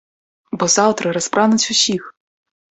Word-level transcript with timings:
Бо 0.63 0.69
заўтра 0.77 1.05
распрануць 1.19 1.63
усіх! 1.77 2.11